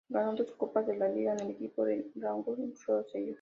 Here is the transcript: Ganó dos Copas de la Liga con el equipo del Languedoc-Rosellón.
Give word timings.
Ganó 0.09 0.33
dos 0.33 0.51
Copas 0.53 0.87
de 0.87 0.97
la 0.97 1.07
Liga 1.07 1.35
con 1.37 1.45
el 1.45 1.51
equipo 1.51 1.85
del 1.85 2.11
Languedoc-Rosellón. 2.15 3.29